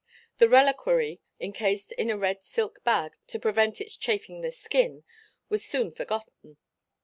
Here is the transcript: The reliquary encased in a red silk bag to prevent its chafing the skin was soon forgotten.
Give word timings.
The 0.39 0.49
reliquary 0.49 1.21
encased 1.39 1.91
in 1.91 2.09
a 2.09 2.17
red 2.17 2.43
silk 2.43 2.83
bag 2.83 3.19
to 3.27 3.37
prevent 3.39 3.79
its 3.79 3.95
chafing 3.95 4.41
the 4.41 4.51
skin 4.51 5.03
was 5.47 5.63
soon 5.63 5.91
forgotten. 5.91 6.57